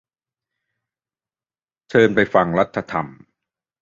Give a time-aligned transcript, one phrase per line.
[1.89, 3.07] เชิญไปฟัง รัฐธรรม